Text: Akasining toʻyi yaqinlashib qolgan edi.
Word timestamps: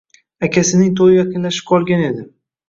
Akasining 0.45 0.95
toʻyi 1.01 1.19
yaqinlashib 1.19 1.69
qolgan 1.73 2.03
edi. 2.09 2.27